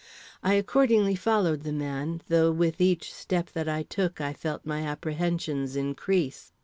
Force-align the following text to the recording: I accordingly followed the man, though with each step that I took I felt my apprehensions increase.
I 0.41 0.55
accordingly 0.55 1.13
followed 1.13 1.61
the 1.61 1.71
man, 1.71 2.23
though 2.27 2.49
with 2.51 2.81
each 2.81 3.13
step 3.13 3.51
that 3.51 3.69
I 3.69 3.83
took 3.83 4.19
I 4.19 4.33
felt 4.33 4.65
my 4.65 4.81
apprehensions 4.81 5.75
increase. 5.75 6.51